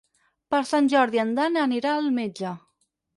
Per 0.53 0.61
Sant 0.69 0.87
Jordi 0.93 1.21
en 1.23 1.33
Dan 1.39 1.59
anirà 1.65 1.91
al 1.99 2.09
metge. 2.17 2.55